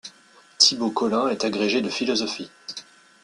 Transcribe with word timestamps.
Thibaud 0.57 0.89
Collin 0.93 1.27
est 1.29 1.43
agrégé 1.45 1.79
de 1.83 1.89
philosophie. 1.91 2.49